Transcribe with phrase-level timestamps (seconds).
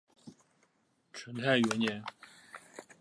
[1.13, 2.03] 成泰元年。